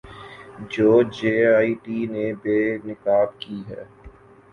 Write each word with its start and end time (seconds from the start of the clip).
جو 0.71 0.89
J 1.15 1.33
I 1.55 1.73
T 1.83 1.97
نے 2.13 2.25
بے 2.41 2.57
نقاب 2.85 3.29
کی 3.41 3.57
ہیں 3.67 3.85